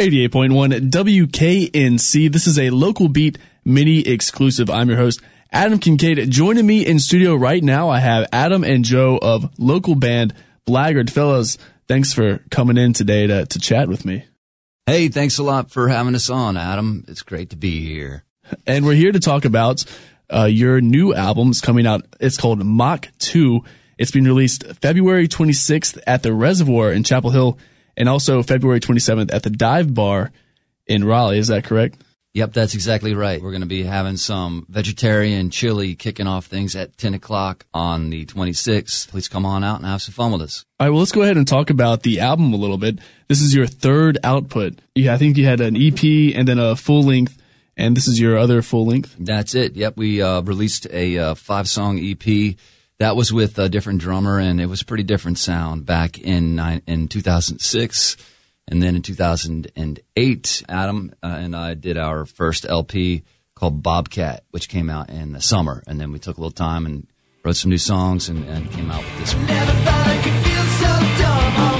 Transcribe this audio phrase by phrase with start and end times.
[0.00, 2.32] 88.1 WKNC.
[2.32, 4.68] This is a local beat mini exclusive.
[4.68, 5.20] I'm your host,
[5.52, 6.32] Adam Kincaid.
[6.32, 10.34] Joining me in studio right now, I have Adam and Joe of local band
[10.66, 11.10] Blackguard.
[11.10, 14.24] Fellows, thanks for coming in today to, to chat with me.
[14.84, 17.04] Hey, thanks a lot for having us on, Adam.
[17.06, 18.24] It's great to be here.
[18.66, 19.84] And we're here to talk about
[20.28, 21.50] uh, your new album.
[21.50, 22.02] It's coming out.
[22.18, 23.62] It's called Mach 2.
[23.96, 27.58] It's been released February 26th at the Reservoir in Chapel Hill
[27.96, 30.32] and also February 27th at the Dive Bar
[30.86, 31.38] in Raleigh.
[31.38, 32.02] Is that correct?
[32.34, 33.40] Yep, that's exactly right.
[33.40, 38.10] We're going to be having some vegetarian chili kicking off things at 10 o'clock on
[38.10, 39.08] the 26th.
[39.08, 40.64] Please come on out and have some fun with us.
[40.80, 42.98] All right, well, let's go ahead and talk about the album a little bit.
[43.28, 44.80] This is your third output.
[44.96, 47.40] Yeah, I think you had an EP and then a full length,
[47.76, 49.14] and this is your other full length.
[49.16, 49.76] That's it.
[49.76, 52.56] Yep, we uh, released a uh, five song EP
[52.98, 56.58] that was with a different drummer, and it was a pretty different sound back in
[56.86, 58.16] in 2006.
[58.66, 63.22] And then in 2008, Adam uh, and I did our first LP
[63.54, 65.82] called Bobcat, which came out in the summer.
[65.86, 67.06] And then we took a little time and
[67.44, 71.73] wrote some new songs and, and came out with this one.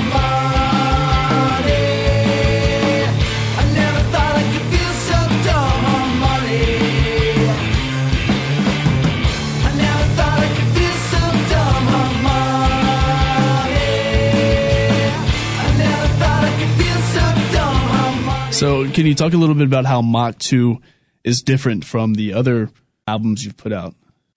[18.55, 20.80] So, can you talk a little bit about how Mach 2
[21.24, 22.70] is different from the other
[23.05, 23.96] albums you've put out?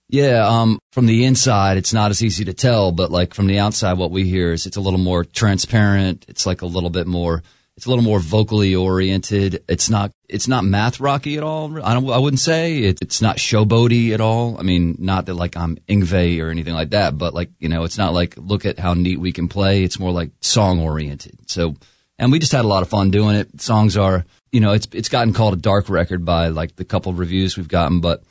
[0.10, 3.60] Yeah, um, from the inside, it's not as easy to tell, but like from the
[3.60, 6.26] outside, what we hear is it's a little more transparent.
[6.28, 7.44] It's like a little bit more,
[7.76, 9.64] it's a little more vocally oriented.
[9.70, 11.80] It's not, it's not math rocky at all.
[11.86, 14.58] I don't, I wouldn't say it, it's not showboaty at all.
[14.58, 17.84] I mean, not that like I'm Yngwie or anything like that, but like, you know,
[17.84, 19.84] it's not like look at how neat we can play.
[19.84, 21.52] It's more like song oriented.
[21.52, 21.76] So,
[22.20, 23.62] and we just had a lot of fun doing it.
[23.62, 27.12] Songs are, you know, it's it's gotten called a dark record by like the couple
[27.12, 28.24] of reviews we've gotten, but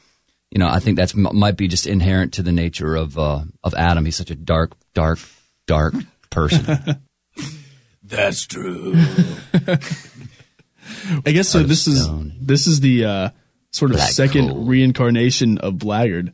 [0.51, 3.75] you know, I think that's might be just inherent to the nature of uh, of
[3.75, 4.05] Adam.
[4.05, 5.19] He's such a dark, dark,
[5.67, 5.95] dark
[6.31, 7.01] person.
[8.03, 8.95] that's true.
[11.25, 11.63] I guess so.
[11.63, 12.09] This is
[12.41, 13.29] this is the uh,
[13.73, 16.33] sort of Black second reincarnation of Blackguard.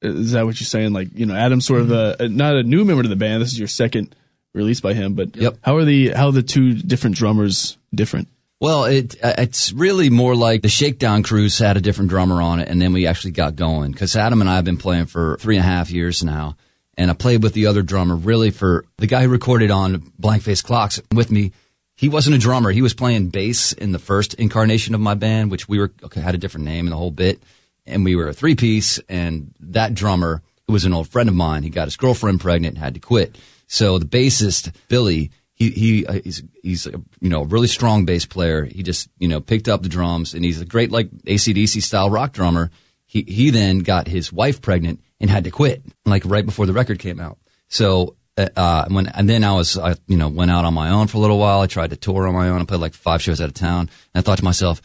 [0.00, 0.92] Is that what you're saying?
[0.92, 3.42] Like, you know, Adam's sort of a, not a new member to the band.
[3.42, 4.14] This is your second
[4.54, 5.14] released by him.
[5.14, 5.56] But yep.
[5.62, 8.28] how are the how are the two different drummers different?
[8.60, 12.58] Well, it uh, it's really more like the Shakedown Cruise had a different drummer on
[12.58, 15.36] it, and then we actually got going because Adam and I have been playing for
[15.38, 16.56] three and a half years now,
[16.96, 20.42] and I played with the other drummer really for the guy who recorded on Blank
[20.42, 21.52] Face Clocks with me.
[21.94, 25.52] He wasn't a drummer; he was playing bass in the first incarnation of my band,
[25.52, 27.40] which we were okay, had a different name and the whole bit,
[27.86, 28.98] and we were a three piece.
[29.08, 32.74] And that drummer, who was an old friend of mine, he got his girlfriend pregnant
[32.74, 33.36] and had to quit.
[33.68, 38.26] So the bassist Billy, he he uh, he's he's a, you know really strong bass
[38.26, 38.64] player.
[38.64, 42.10] He just you know picked up the drums and he's a great like ACDC style
[42.10, 42.70] rock drummer.
[43.06, 46.72] He he then got his wife pregnant and had to quit like right before the
[46.72, 47.38] record came out.
[47.68, 50.90] So uh, uh when and then I was I you know went out on my
[50.90, 51.60] own for a little while.
[51.60, 52.62] I tried to tour on my own.
[52.62, 54.80] I played like five shows out of town, and I thought to myself,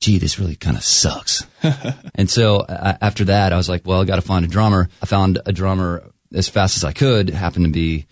[0.00, 1.46] "Gee, this really kind of sucks."
[2.14, 4.88] and so uh, after that, I was like, "Well, I got to find a drummer."
[5.02, 7.30] I found a drummer as fast as I could.
[7.30, 8.06] It happened to be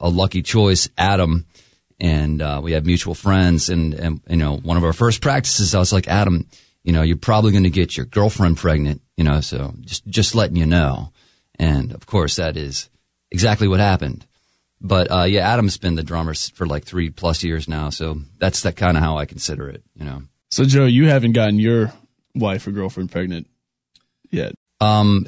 [0.00, 1.46] a lucky choice, Adam,
[1.98, 3.68] and uh, we had mutual friends.
[3.68, 6.46] And, and you know, one of our first practices, I was like, Adam,
[6.82, 9.02] you know, you're probably going to get your girlfriend pregnant.
[9.16, 11.10] You know, so just just letting you know.
[11.58, 12.90] And of course, that is
[13.30, 14.26] exactly what happened.
[14.80, 18.62] But uh, yeah, Adam's been the drummer for like three plus years now, so that's
[18.62, 19.82] that kind of how I consider it.
[19.94, 20.22] You know.
[20.50, 21.92] So Joe, you haven't gotten your
[22.34, 23.48] wife or girlfriend pregnant
[24.30, 24.54] yet.
[24.80, 25.26] Um,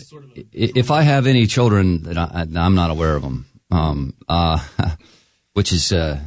[0.52, 3.46] if I have any children, that I, am not aware of them.
[3.70, 4.64] Um, uh,
[5.54, 6.20] which is, uh,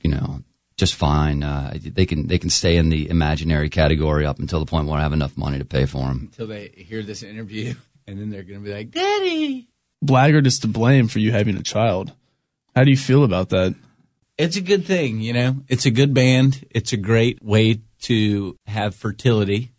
[0.00, 0.42] you know,
[0.76, 1.42] just fine.
[1.42, 4.98] Uh, they can they can stay in the imaginary category up until the point where
[4.98, 6.28] I have enough money to pay for them.
[6.30, 7.74] Until they hear this interview,
[8.06, 9.68] and then they're going to be like, "Daddy."
[10.04, 12.12] Blackguard is to blame for you having a child.
[12.74, 13.74] How do you feel about that?
[14.36, 15.56] It's a good thing, you know.
[15.68, 16.66] It's a good band.
[16.70, 19.72] It's a great way to have fertility,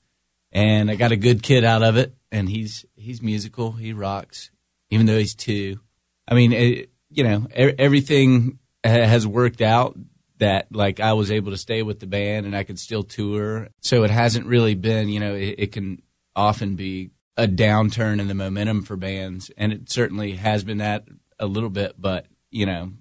[0.52, 3.74] and I got a good kid out of it and he's he's musical.
[3.74, 4.52] He rocks,
[4.90, 5.80] even though he's two.
[6.28, 9.98] I mean, it, you know, everything eh, has worked out
[10.40, 13.70] that like I was able to stay with the band and I could still tour.
[13.82, 16.02] So it hasn't really been, you know, it, it can
[16.36, 21.06] often be a downturn in the momentum for bands, and it certainly has been that
[21.40, 21.96] a little bit.
[21.98, 22.94] But you know,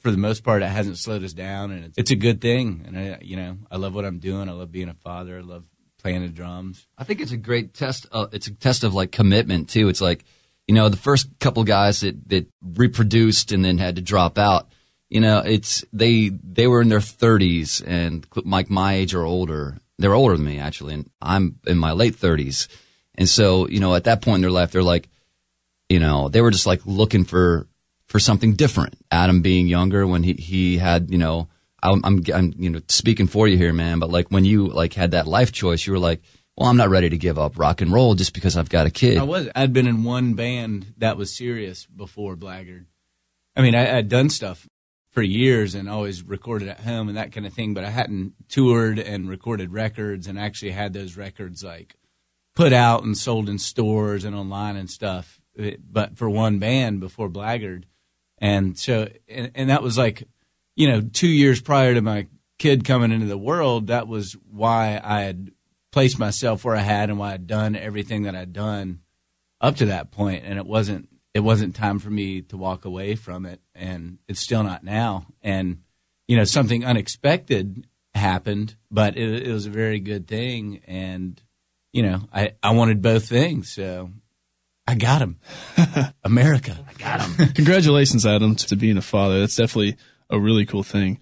[0.00, 2.84] for the most part, it hasn't slowed us down, and it's, it's a good thing.
[2.86, 4.48] And I, you know, I love what I'm doing.
[4.48, 5.38] I love being a father.
[5.38, 5.64] I love
[6.02, 6.86] playing the drums.
[6.98, 8.06] I think it's a great test.
[8.10, 9.88] Of, it's a test of like commitment too.
[9.88, 10.24] It's like
[10.66, 14.68] you know the first couple guys that that reproduced and then had to drop out.
[15.12, 19.76] you know, it's they they were in their 30s and like my age or older.
[19.98, 22.66] They're older than me actually, and I'm in my late 30s.
[23.16, 25.10] And so, you know, at that point in their life, they're like,
[25.90, 27.68] you know, they were just like looking for
[28.06, 28.94] for something different.
[29.10, 31.48] Adam being younger when he he had, you know,
[31.82, 33.98] I'm, I'm, I'm you know speaking for you here, man.
[33.98, 36.20] But like when you like had that life choice, you were like,
[36.56, 38.90] well, I'm not ready to give up rock and roll just because I've got a
[38.90, 39.18] kid.
[39.18, 39.48] I was.
[39.54, 42.86] I'd been in one band that was serious before Blackguard.
[43.56, 44.68] I mean, I, I'd done stuff
[45.10, 48.32] for years and always recorded at home and that kind of thing, but I hadn't
[48.48, 51.94] toured and recorded records and actually had those records like
[52.54, 55.40] put out and sold in stores and online and stuff.
[55.58, 57.86] Eh, but for one band before Blackguard,
[58.38, 60.24] and so and, and that was like,
[60.76, 62.26] you know, two years prior to my
[62.58, 63.88] kid coming into the world.
[63.88, 65.50] That was why I had
[65.90, 69.00] placed myself where I had and why I'd done everything that I'd done
[69.60, 70.44] up to that point.
[70.44, 74.40] and it wasn't it wasn't time for me to walk away from it, and it's
[74.40, 75.26] still not now.
[75.42, 75.78] And
[76.28, 81.40] you know, something unexpected happened, but it, it was a very good thing, and
[81.92, 84.10] you know, I I wanted both things, so
[84.86, 85.38] I got him.
[86.24, 87.48] America, I got him.
[87.54, 89.40] Congratulations, Adam, to being a father.
[89.40, 89.96] That's definitely
[90.32, 91.20] a really cool thing.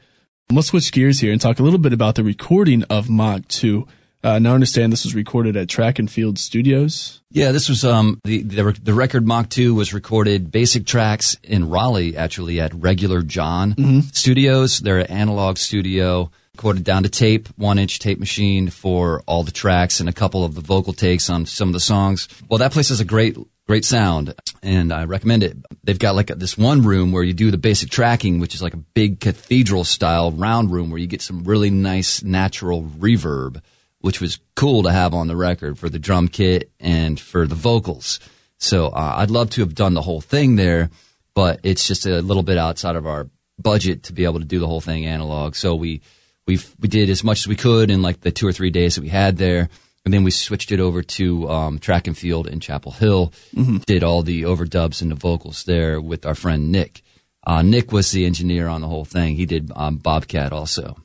[0.50, 3.86] Let's switch gears here and talk a little bit about the recording of Mach 2.
[4.22, 7.22] Uh, now I understand this was recorded at Track and Field Studios.
[7.30, 11.68] Yeah, this was um the the, the record Mach 2 was recorded basic tracks in
[11.68, 14.00] Raleigh actually at Regular John mm-hmm.
[14.12, 14.80] Studios.
[14.80, 16.30] They're an analog studio.
[16.60, 20.44] Recorded down to tape, one inch tape machine for all the tracks and a couple
[20.44, 22.28] of the vocal takes on some of the songs.
[22.50, 23.34] Well, that place has a great
[23.66, 25.56] great sound and I recommend it.
[25.84, 28.60] They've got like a, this one room where you do the basic tracking, which is
[28.60, 33.62] like a big cathedral style round room where you get some really nice natural reverb
[34.00, 37.54] which was cool to have on the record for the drum kit and for the
[37.54, 38.20] vocals.
[38.58, 40.90] So uh, I'd love to have done the whole thing there,
[41.34, 43.28] but it's just a little bit outside of our
[43.58, 45.54] budget to be able to do the whole thing analog.
[45.54, 46.02] So we
[46.50, 48.96] we we did as much as we could in like the two or three days
[48.96, 49.68] that we had there,
[50.04, 53.32] and then we switched it over to um, track and field in Chapel Hill.
[53.54, 53.78] Mm-hmm.
[53.86, 57.02] Did all the overdubs and the vocals there with our friend Nick.
[57.46, 59.36] Uh, Nick was the engineer on the whole thing.
[59.36, 60.96] He did um, Bobcat also.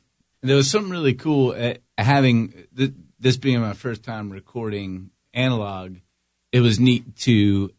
[0.41, 5.97] There was something really cool at having th- this being my first time recording analog.
[6.51, 7.71] It was neat to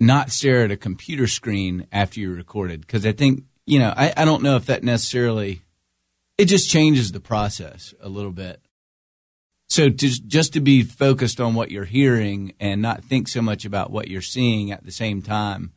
[0.00, 4.12] not stare at a computer screen after you recorded because I think you know I,
[4.16, 5.62] I don't know if that necessarily
[6.38, 8.62] it just changes the process a little bit.
[9.68, 13.66] So to, just to be focused on what you're hearing and not think so much
[13.66, 15.72] about what you're seeing at the same time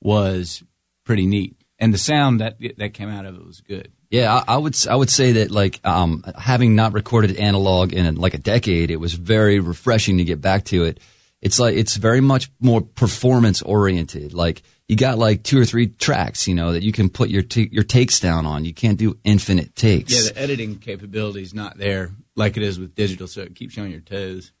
[0.00, 0.62] was
[1.04, 1.56] pretty neat.
[1.78, 3.90] And the sound that that came out of it was good.
[4.10, 8.14] Yeah, I, I, would I would say that like um, having not recorded analog in
[8.14, 11.00] like a decade, it was very refreshing to get back to it.
[11.42, 14.32] It's like it's very much more performance oriented.
[14.32, 17.42] Like you got like two or three tracks, you know, that you can put your
[17.42, 18.64] t- your takes down on.
[18.64, 20.14] You can't do infinite takes.
[20.14, 23.76] Yeah, the editing capability is not there like it is with digital, so it keeps
[23.76, 24.52] you on your toes.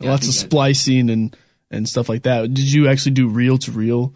[0.00, 1.36] Yeah, Lots of splicing and
[1.70, 2.52] and stuff like that.
[2.52, 4.14] Did you actually do reel to reel?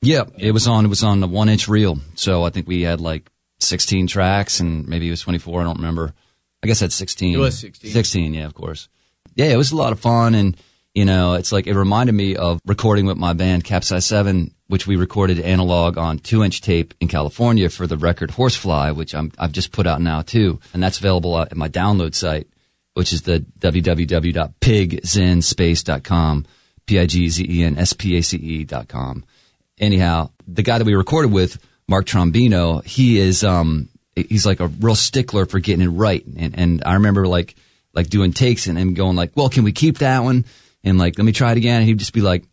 [0.00, 1.98] Yeah, it was on it was on the one inch reel.
[2.14, 3.30] So I think we had like
[3.60, 5.60] 16 tracks and maybe it was 24.
[5.60, 6.14] I don't remember.
[6.62, 7.34] I guess that's 16.
[7.34, 7.90] It was 16.
[7.90, 8.88] 16, yeah, of course.
[9.34, 10.34] Yeah, it was a lot of fun.
[10.34, 10.56] And,
[10.94, 14.86] you know, it's like, it reminded me of recording with my band Capsize 7, which
[14.86, 19.32] we recorded analog on two inch tape in California for the record Horsefly, which I'm,
[19.38, 20.60] I've just put out now too.
[20.72, 22.48] And that's available at my download site,
[22.94, 26.46] which is the www.pigzenspace.com,
[26.86, 29.24] P-I-G-Z-E-N-S-P-A-C-E dot com.
[29.78, 34.68] Anyhow, the guy that we recorded with, Mark Trombino, he is um he's like a
[34.68, 36.24] real stickler for getting it right.
[36.24, 37.56] And and I remember like
[37.92, 40.44] like doing takes and him going like, well, can we keep that one?
[40.84, 41.78] And like, let me try it again.
[41.78, 42.44] And he'd just be like,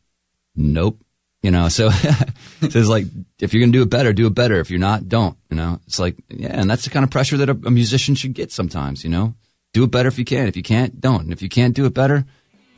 [0.56, 1.00] nope.
[1.44, 2.26] You know, so, so
[2.62, 3.06] it's like,
[3.40, 4.60] if you're going to do it better, do it better.
[4.60, 6.50] If you're not, don't, you know, it's like, yeah.
[6.50, 9.34] And that's the kind of pressure that a, a musician should get sometimes, you know,
[9.74, 10.48] do it better if you can.
[10.48, 11.24] If you can't, don't.
[11.24, 12.26] And if you can't do it better,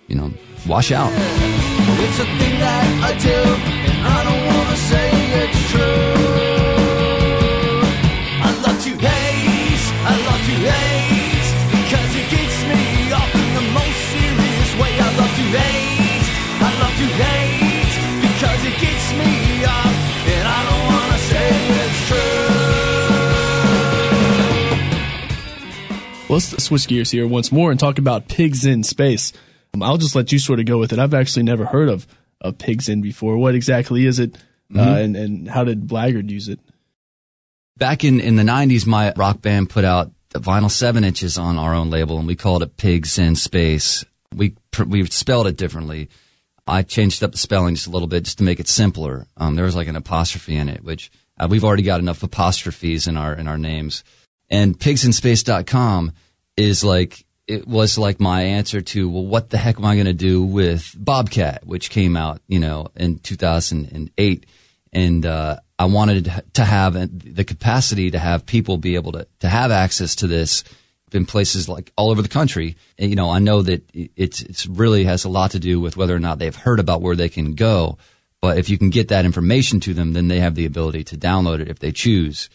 [0.07, 0.33] you know,
[0.65, 1.11] wash out.
[1.13, 3.72] It's a thing that I do.
[26.33, 29.33] Let's switch gears here once more and talk about pigs in space.
[29.73, 30.99] Um, I'll just let you sort of go with it.
[30.99, 32.05] I've actually never heard of,
[32.41, 33.37] of pigs in before.
[33.37, 34.35] What exactly is it?
[34.35, 34.79] Uh, mm-hmm.
[34.79, 36.59] Uh, and, and how did Blackguard use it?
[37.77, 41.57] Back in, in the 90s, my rock band put out the vinyl seven inches on
[41.57, 44.03] our own label and we called it Pigs in Space.
[44.35, 46.09] We, we spelled it differently.
[46.65, 49.27] I changed up the spelling just a little bit just to make it simpler.
[49.37, 53.07] Um, there was like an apostrophe in it, which Uh, we've already got enough apostrophes
[53.07, 54.03] in our in our names.
[54.49, 56.13] And pigzenspace.com
[56.57, 60.05] is like it was like my answer to well, what the heck am I going
[60.05, 64.45] to do with Bobcat, which came out you know in 2008,
[64.91, 69.49] and uh, I wanted to have the capacity to have people be able to to
[69.49, 70.63] have access to this
[71.13, 72.75] in places like all over the country.
[72.97, 75.97] And, you know, I know that it's it's really has a lot to do with
[75.97, 77.97] whether or not they've heard about where they can go.
[78.41, 81.17] But if you can get that information to them, then they have the ability to
[81.17, 82.49] download it if they choose.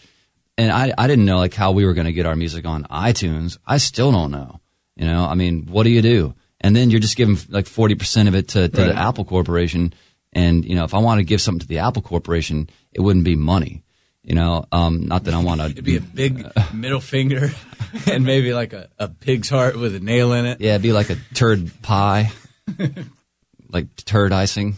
[0.58, 2.82] And I, I didn't know like how we were going to get our music on
[2.84, 3.58] iTunes.
[3.64, 4.60] I still don't know.
[4.96, 6.34] You know, I mean, what do you do?
[6.60, 8.88] And then you're just giving like 40% of it to, to right.
[8.88, 9.94] the Apple Corporation.
[10.32, 13.24] And, you know, if I want to give something to the Apple Corporation, it wouldn't
[13.24, 13.84] be money.
[14.24, 15.68] You know, um, not that I want to.
[15.68, 17.50] It'd be a big middle finger
[18.06, 20.60] and maybe like a, a pig's heart with a nail in it.
[20.60, 22.32] Yeah, it'd be like a turd pie,
[23.70, 24.76] like turd icing.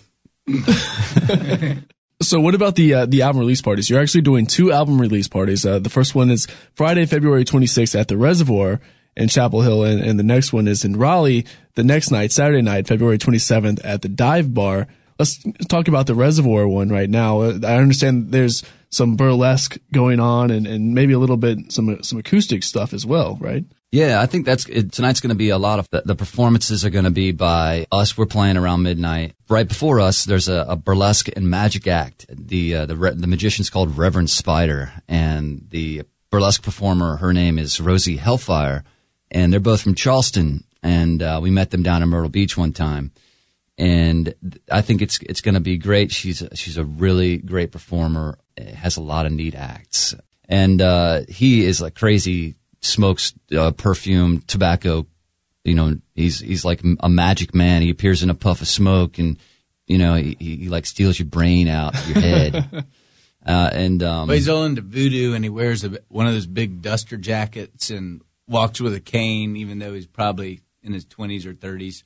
[2.22, 3.88] So what about the uh, the album release parties?
[3.88, 5.64] You're actually doing two album release parties.
[5.64, 8.80] Uh, the first one is Friday, February 26th at the Reservoir
[9.16, 12.62] in Chapel Hill, and, and the next one is in Raleigh the next night, Saturday
[12.62, 14.86] night, February 27th at the Dive Bar.
[15.18, 17.40] Let's talk about the Reservoir one right now.
[17.40, 22.02] Uh, I understand there's some burlesque going on and, and maybe a little bit some
[22.02, 23.64] some acoustic stuff as well, right?
[23.92, 26.84] Yeah, I think that's it, tonight's going to be a lot of the, the performances
[26.84, 28.16] are going to be by us.
[28.16, 29.34] We're playing around midnight.
[29.48, 32.26] Right before us, there's a, a burlesque and magic act.
[32.28, 37.80] The uh, the the magician's called Reverend Spider, and the burlesque performer, her name is
[37.80, 38.84] Rosie Hellfire,
[39.28, 40.64] and they're both from Charleston.
[40.84, 43.10] And uh, we met them down in Myrtle Beach one time,
[43.76, 44.32] and
[44.70, 46.12] I think it's it's going to be great.
[46.12, 48.38] She's she's a really great performer.
[48.56, 50.14] Has a lot of neat acts,
[50.48, 55.06] and uh, he is a crazy smokes uh, perfume, tobacco.
[55.64, 57.82] You know, he's he's like a magic man.
[57.82, 59.38] He appears in a puff of smoke, and
[59.86, 62.86] you know, he, he like steals your brain out of your head.
[63.46, 66.46] uh, and um, well, he's all into voodoo, and he wears a, one of those
[66.46, 71.44] big duster jackets and walks with a cane, even though he's probably in his twenties
[71.44, 72.04] or thirties.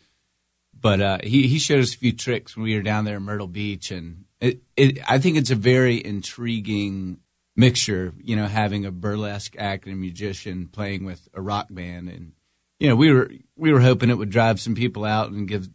[0.78, 3.22] But uh, he he showed us a few tricks when we were down there in
[3.22, 7.18] Myrtle Beach, and it, it I think it's a very intriguing
[7.56, 12.08] mixture, you know, having a burlesque act and a musician playing with a rock band,
[12.08, 12.32] and
[12.78, 15.68] you know, we were we were hoping it would drive some people out and give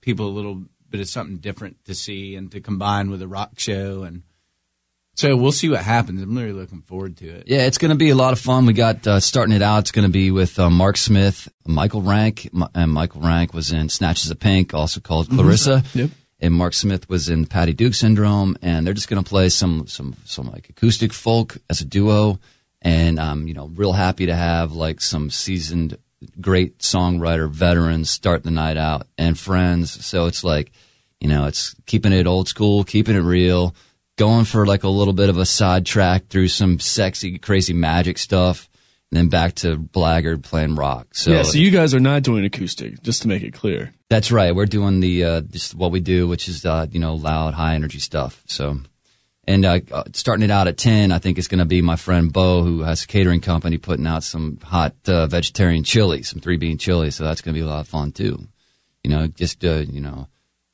[0.00, 3.58] people a little bit of something different to see and to combine with a rock
[3.58, 4.22] show and.
[5.16, 6.22] So we'll see what happens.
[6.22, 7.42] I'm really looking forward to it.
[7.46, 8.64] Yeah, it's going to be a lot of fun.
[8.64, 9.80] We got uh, starting it out.
[9.80, 13.90] It's going to be with uh, Mark Smith, Michael Rank, and Michael Rank was in
[13.90, 15.40] Snatches of Pink, also called mm-hmm.
[15.40, 15.82] Clarissa.
[15.94, 19.48] Yep and Mark Smith was in Patty Duke Syndrome, and they're just going to play
[19.48, 22.38] some some some like acoustic folk as a duo,
[22.80, 25.98] and I'm you know real happy to have like some seasoned
[26.40, 30.04] great songwriter veterans start the night out and friends.
[30.04, 30.72] So it's like
[31.20, 33.74] you know it's keeping it old school, keeping it real,
[34.16, 38.69] going for like a little bit of a sidetrack through some sexy crazy magic stuff
[39.10, 41.08] then back to Blackguard playing rock.
[41.12, 43.92] So yeah, so you guys are not doing acoustic, just to make it clear.
[44.08, 44.54] That's right.
[44.54, 47.74] We're doing the uh, just what we do, which is uh, you know loud, high
[47.74, 48.42] energy stuff.
[48.46, 48.78] So,
[49.46, 51.96] and uh, uh starting it out at ten, I think it's going to be my
[51.96, 56.40] friend Bo, who has a catering company, putting out some hot uh, vegetarian chili, some
[56.40, 57.10] three bean chili.
[57.10, 58.46] So that's going to be a lot of fun too.
[59.02, 60.28] You know, just uh, you know,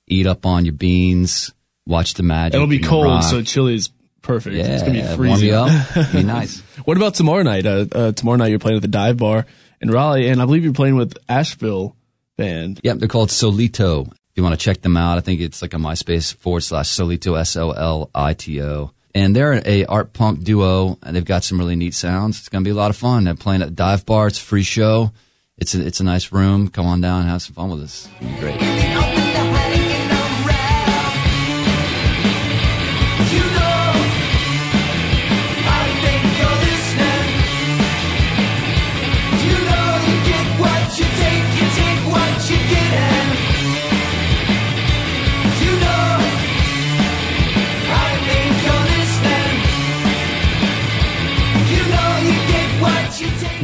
[0.07, 1.55] eat up on your beans,
[1.87, 2.57] watch the magic.
[2.57, 3.91] It'll be cold, so chili's
[4.27, 4.57] perfect.
[4.57, 5.55] Yeah, it's gonna be freezing.
[5.55, 6.13] Warm you up.
[6.13, 6.61] be nice.
[6.85, 7.65] what about tomorrow night?
[7.65, 9.47] Uh, uh, tomorrow night you're playing at the Dive Bar
[9.81, 11.97] in Raleigh, and I believe you're playing with Asheville
[12.37, 12.81] band.
[12.83, 14.09] Yep, they're called Solito.
[14.09, 16.91] If you want to check them out, I think it's like a MySpace forward slash
[16.91, 18.91] Solito S O L I T O.
[19.15, 22.39] And they're a art punk duo, and they've got some really neat sounds.
[22.39, 23.25] It's gonna be a lot of fun.
[23.25, 24.27] They're playing at the Dive Bar.
[24.27, 25.13] It's a free show.
[25.57, 26.69] It's a, it's a nice room.
[26.69, 28.09] Come on down and have some fun with us.
[28.21, 28.86] It'll be great.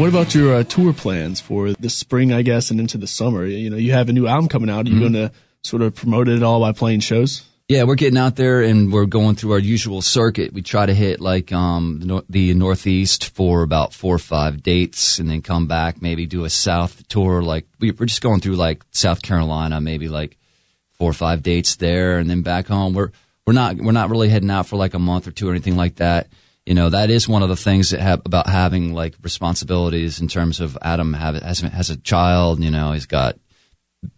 [0.02, 3.46] What about your uh, tour plans for the spring, I guess, and into the summer?
[3.46, 4.86] You know, you have a new album coming out.
[4.86, 5.12] Are you mm-hmm.
[5.12, 5.32] going to
[5.62, 7.44] sort of promote it all by playing shows?
[7.68, 10.52] Yeah, we're getting out there and we're going through our usual circuit.
[10.52, 15.20] We try to hit like um, the, the Northeast for about four or five dates,
[15.20, 17.40] and then come back, maybe do a South tour.
[17.40, 20.36] Like we're just going through like South Carolina, maybe like
[20.94, 22.92] four or five dates there, and then back home.
[22.92, 23.12] We're
[23.46, 25.76] we're not we're not really heading out for like a month or two or anything
[25.76, 26.26] like that
[26.66, 30.28] you know that is one of the things that have about having like responsibilities in
[30.28, 32.62] terms of Adam have has has a child.
[32.62, 33.38] You know, he's got,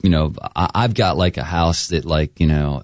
[0.02, 2.82] you know, I, I've got like a house that like you know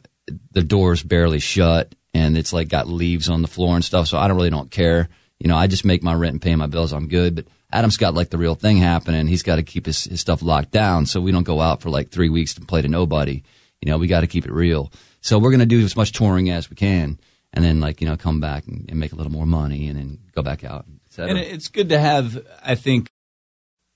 [0.53, 4.09] the doors barely shut and it's like got leaves on the floor and stuff.
[4.09, 5.09] So I don't really don't care.
[5.39, 6.93] You know, I just make my rent and pay my bills.
[6.93, 7.35] I'm good.
[7.35, 9.27] But Adam's got like the real thing happening.
[9.27, 11.07] He's got to keep his, his stuff locked down.
[11.07, 13.43] So we don't go out for like three weeks to play to nobody.
[13.81, 14.93] You know, we got to keep it real.
[15.23, 17.19] So we're going to do as much touring as we can
[17.53, 19.99] and then like, you know, come back and, and make a little more money and
[19.99, 20.87] then go back out.
[21.19, 23.11] And it's good to have, I think,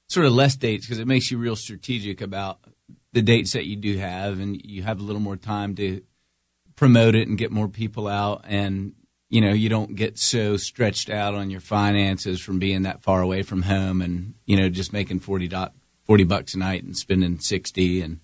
[0.08, 2.58] sort of less dates because it makes you real strategic about
[3.12, 6.02] the dates that you do have and you have a little more time to
[6.76, 8.92] promote it and get more people out and
[9.30, 13.23] you know you don't get so stretched out on your finances from being that far
[13.23, 15.73] away from home and you know just making 40 dot
[16.04, 18.20] 40 bucks a night and spending 60 and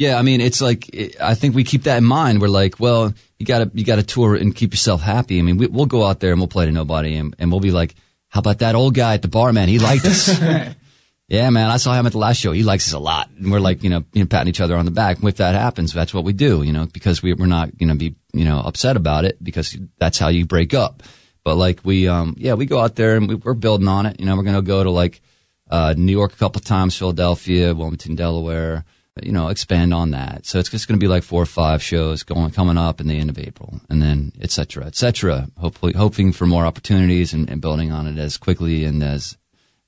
[0.00, 0.88] yeah, I mean, it's like
[1.20, 2.40] I think we keep that in mind.
[2.40, 5.38] We're like, well, you gotta you gotta tour and keep yourself happy.
[5.38, 7.60] I mean, we, will go out there and we'll play to nobody, and, and we'll
[7.60, 7.94] be like,
[8.28, 9.68] how about that old guy at the bar, man?
[9.68, 10.40] He liked us.
[11.28, 12.52] yeah, man, I saw him at the last show.
[12.52, 14.74] He likes us a lot, and we're like, you know, you know patting each other
[14.74, 15.18] on the back.
[15.18, 17.94] And if that happens, that's what we do, you know, because we, we're not gonna
[17.94, 21.02] be, you know, upset about it because that's how you break up.
[21.44, 24.18] But like we, um, yeah, we go out there and we, we're building on it.
[24.18, 25.20] You know, we're gonna go to like
[25.68, 28.86] uh, New York a couple times, Philadelphia, Wilmington, Delaware
[29.22, 30.46] you know, expand on that.
[30.46, 33.08] So it's just going to be like four or five shows going coming up in
[33.08, 35.48] the end of April, and then et cetera, et cetera.
[35.58, 39.36] Hopefully, hoping for more opportunities and, and building on it as quickly and as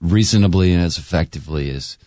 [0.01, 1.99] reasonably and as effectively as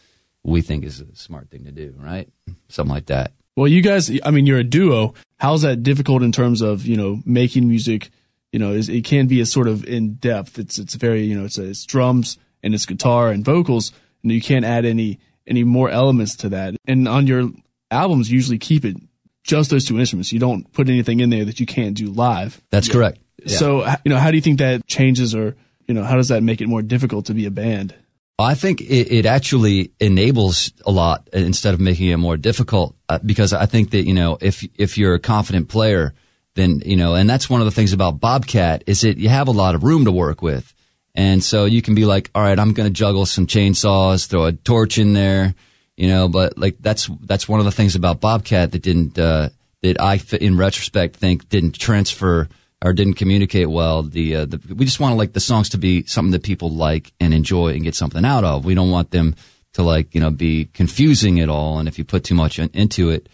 [0.44, 1.96] we think is a smart thing to do.
[1.98, 2.30] Right?
[2.68, 3.32] Something like that.
[3.56, 5.14] Well, you guys, I mean, you're a duo.
[5.38, 8.10] How's that difficult in terms of you know making music?
[8.52, 10.60] You know, it can be a sort of in depth.
[10.60, 13.92] It's it's very you know it's, it's drums and it's guitar and vocals,
[14.24, 16.76] and you can't add any any more elements to that.
[16.88, 17.50] And on your
[17.92, 18.98] albums, you usually keep it
[19.44, 20.34] just those two instruments.
[20.34, 22.62] You don't put anything in there that you can't do live.
[22.72, 23.20] That's correct.
[23.44, 23.58] Yeah.
[23.58, 25.56] So, you know, how do you think that changes or,
[25.88, 27.94] you know, how does that make it more difficult to be a band?
[28.38, 33.20] I think it, it actually enables a lot instead of making it more difficult uh,
[33.24, 36.14] because I think that, you know, if, if you're a confident player,
[36.56, 39.48] then, you know, and that's one of the things about Bobcat is that you have
[39.48, 40.74] a lot of room to work with.
[41.16, 44.46] And so you can be like, all right, I'm going to juggle some chainsaws, throw
[44.46, 45.56] a torch in there,
[45.96, 49.50] you know, but like that's, that's one of the things about Bobcat that didn't, uh,
[49.82, 52.50] that I, in retrospect, think didn't transfer
[52.84, 54.04] or didn't communicate well.
[54.04, 57.14] The, uh, the, we just want like the songs to be something that people like
[57.22, 58.66] and enjoy and get something out of.
[58.66, 59.36] We don't want them
[59.74, 61.80] to like, you know, be confusing at all.
[61.80, 63.30] And if you put too much in, into it,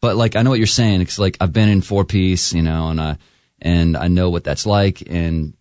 [0.00, 1.00] but like, I know what you're saying.
[1.00, 3.16] It's like, I've been in four piece, you know, and I,
[3.60, 5.02] and I know what that's like.
[5.08, 5.54] And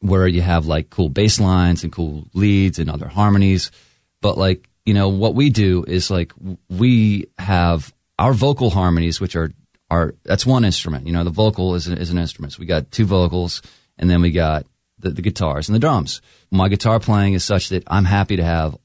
[0.00, 3.70] where you have like cool bass lines and cool leads and other harmonies.
[4.20, 6.32] But like, you know, what we do is like
[6.68, 9.52] we have our vocal harmonies, which are,
[9.90, 11.06] are, that's one instrument.
[11.06, 12.52] You know, the vocal is an, is an instrument.
[12.52, 13.62] So we got two vocals
[13.96, 14.66] and then we got
[14.98, 16.20] the, the guitars and the drums.
[16.50, 18.76] My guitar playing is such that I'm happy to have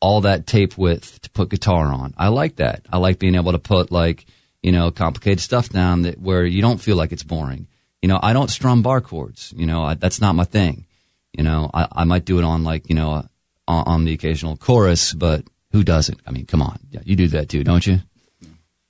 [0.00, 2.14] all that tape width to put guitar on.
[2.16, 2.86] I like that.
[2.90, 4.24] I like being able to put like,
[4.62, 7.66] you know, complicated stuff down that where you don't feel like it's boring.
[8.02, 9.52] You know, I don't strum bar chords.
[9.56, 10.86] You know, I, that's not my thing.
[11.32, 13.22] You know, I, I might do it on like, you know, uh,
[13.68, 16.20] on, on, the occasional chorus, but who doesn't?
[16.26, 16.80] I mean, come on.
[16.90, 18.00] Yeah, you do that too, don't you?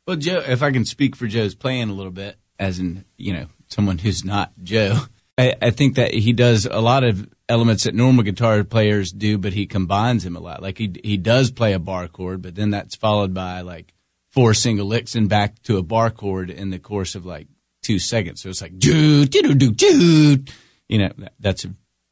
[0.06, 3.32] Well, Joe, if I can speak for Joe's playing a little bit, as in, you
[3.32, 4.98] know, someone who's not Joe,
[5.38, 9.38] I, I think that he does a lot of elements that normal guitar players do,
[9.38, 10.62] but he combines them a lot.
[10.62, 13.94] Like he, he does play a bar chord, but then that's followed by like
[14.30, 17.48] four single licks and back to a bar chord in the course of like
[17.82, 18.42] two seconds.
[18.42, 20.50] So it's like Jude, Jude, Jude.
[20.88, 21.66] You know, that's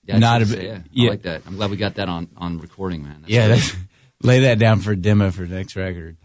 [0.05, 0.63] yeah, not a bit.
[0.63, 1.43] Yeah, yeah, I like that.
[1.47, 3.19] I'm glad we got that on on recording, man.
[3.21, 3.75] That's yeah, that's,
[4.23, 6.17] lay that down for a demo for the next record.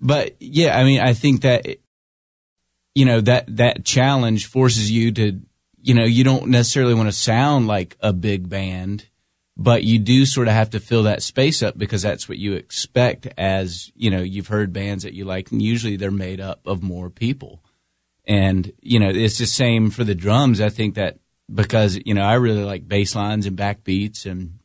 [0.00, 1.66] But yeah, I mean, I think that
[2.94, 5.40] you know that that challenge forces you to,
[5.82, 9.06] you know, you don't necessarily want to sound like a big band,
[9.56, 12.54] but you do sort of have to fill that space up because that's what you
[12.54, 16.60] expect as you know you've heard bands that you like, and usually they're made up
[16.66, 17.63] of more people.
[18.26, 20.60] And, you know, it's the same for the drums.
[20.60, 21.18] I think that
[21.52, 24.58] because, you know, I really like bass lines and backbeats and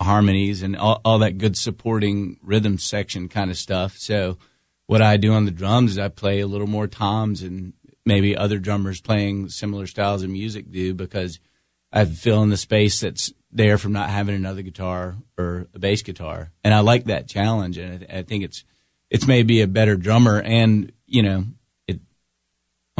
[0.00, 3.96] harmonies and all, all that good supporting rhythm section kind of stuff.
[3.96, 4.38] So
[4.86, 7.72] what I do on the drums is I play a little more toms and
[8.04, 11.40] maybe other drummers playing similar styles of music do because
[11.92, 16.02] I fill in the space that's there from not having another guitar or a bass
[16.02, 16.50] guitar.
[16.64, 17.78] And I like that challenge.
[17.78, 18.64] And I, th- I think it's,
[19.10, 21.44] it's maybe a better drummer and, you know,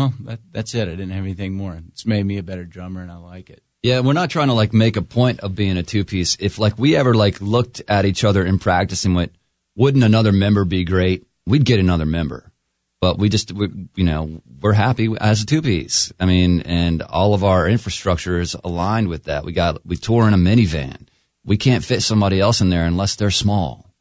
[0.03, 0.89] well, that, that's it.
[0.89, 1.81] I didn't have anything more.
[1.89, 3.63] It's made me a better drummer, and I like it.
[3.83, 6.37] Yeah, we're not trying to like make a point of being a two piece.
[6.39, 9.35] If like we ever like looked at each other in practice and went,
[9.75, 11.27] wouldn't another member be great?
[11.47, 12.53] We'd get another member.
[13.01, 16.13] But we just, we, you know, we're happy as a two piece.
[16.21, 19.45] I mean, and all of our infrastructure is aligned with that.
[19.45, 21.09] We got, we tour in a minivan.
[21.45, 23.93] We can't fit somebody else in there unless they're small.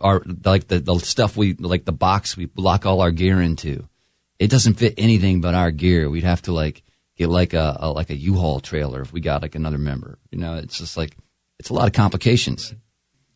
[0.00, 3.88] Our, like the, the stuff we, like the box we lock all our gear into
[4.42, 6.10] it doesn't fit anything but our gear.
[6.10, 6.82] We'd have to like
[7.16, 10.18] get like a, a like a U-Haul trailer if we got like another member.
[10.32, 11.16] You know, it's just like
[11.60, 12.74] it's a lot of complications.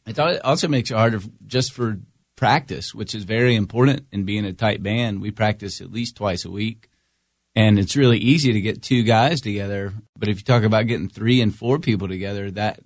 [0.05, 2.01] It also makes it harder just for
[2.35, 5.21] practice, which is very important in being a tight band.
[5.21, 6.88] We practice at least twice a week.
[7.55, 9.95] And it's really easy to get two guys together.
[10.19, 12.81] But if you talk about getting three and four people together, that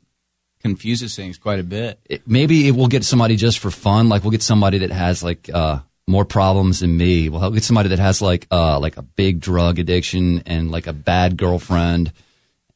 [0.60, 1.98] confuses things quite a bit.
[2.04, 4.08] It, maybe it, we'll get somebody just for fun.
[4.10, 7.28] Like we'll get somebody that has like uh, more problems than me.
[7.28, 10.92] We'll get somebody that has like uh, like a big drug addiction and like a
[10.92, 12.12] bad girlfriend,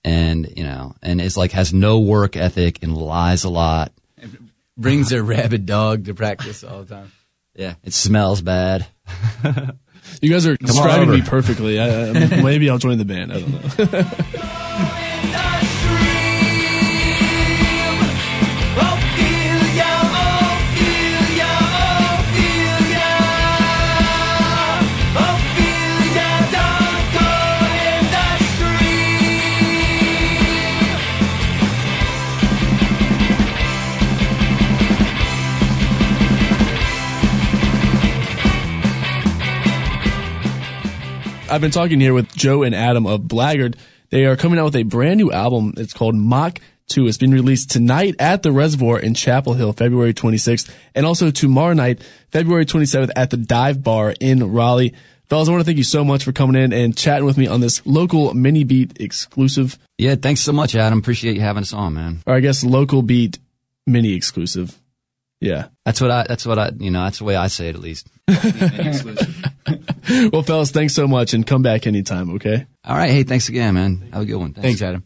[0.04, 3.92] and you know, and is like has no work ethic and lies a lot.
[4.76, 7.12] Brings their rabid dog to practice all the time.
[7.54, 8.87] Yeah, it smells bad.
[10.20, 11.80] You guys are describing me perfectly.
[11.80, 13.32] I, I, maybe I'll join the band.
[13.32, 15.50] I don't know.
[41.54, 43.76] I've been talking here with Joe and Adam of Blackguard.
[44.10, 45.74] They are coming out with a brand new album.
[45.76, 47.06] It's called Mach 2.
[47.06, 51.72] It's being released tonight at the Reservoir in Chapel Hill, February 26th, and also tomorrow
[51.72, 54.94] night, February 27th at the Dive Bar in Raleigh.
[55.28, 57.46] Fellas, I want to thank you so much for coming in and chatting with me
[57.46, 60.98] on this local mini beat exclusive, Yeah, thanks so much, Adam.
[60.98, 62.20] Appreciate you having us on, man.
[62.26, 63.38] or I guess local beat
[63.86, 64.76] mini exclusive.
[65.40, 65.68] Yeah.
[65.85, 66.25] That's what I.
[66.29, 66.70] That's what I.
[66.79, 68.09] You know, that's the way I say it, at least.
[70.33, 72.66] Well, fellas, thanks so much and come back anytime, okay?
[72.85, 73.11] All right.
[73.11, 74.11] Hey, thanks again, man.
[74.12, 74.53] Have a good one.
[74.53, 75.05] Thanks, Adam.